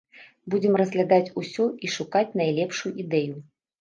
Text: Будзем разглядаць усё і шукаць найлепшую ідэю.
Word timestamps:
Будзем 0.53 0.77
разглядаць 0.81 1.33
усё 1.41 1.67
і 1.85 1.91
шукаць 1.97 2.35
найлепшую 2.41 2.95
ідэю. 3.05 3.33